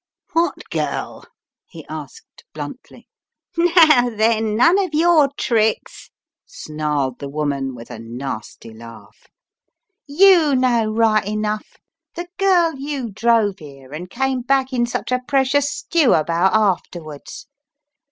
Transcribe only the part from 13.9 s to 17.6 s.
and came back in such a precious stew about afterwards!